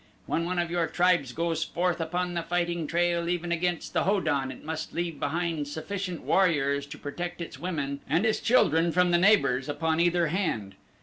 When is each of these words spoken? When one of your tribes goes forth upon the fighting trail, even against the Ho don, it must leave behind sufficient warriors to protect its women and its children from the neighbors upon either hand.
When 0.25 0.45
one 0.45 0.57
of 0.57 0.71
your 0.71 0.87
tribes 0.87 1.31
goes 1.31 1.63
forth 1.63 2.01
upon 2.01 2.33
the 2.33 2.41
fighting 2.41 2.87
trail, 2.87 3.29
even 3.29 3.51
against 3.51 3.93
the 3.93 4.01
Ho 4.01 4.19
don, 4.19 4.51
it 4.51 4.65
must 4.65 4.95
leave 4.95 5.19
behind 5.19 5.67
sufficient 5.67 6.23
warriors 6.23 6.87
to 6.87 6.97
protect 6.97 7.39
its 7.39 7.59
women 7.59 7.99
and 8.09 8.25
its 8.25 8.39
children 8.39 8.91
from 8.91 9.11
the 9.11 9.19
neighbors 9.19 9.69
upon 9.69 9.99
either 9.99 10.29
hand. 10.29 10.73